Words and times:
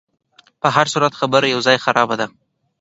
په 0.61 0.67
هرصورت 0.75 1.13
خبره 1.19 1.45
یو 1.53 1.59
ځای 1.67 1.77
خرابه 1.83 2.15
ده. 2.21 2.27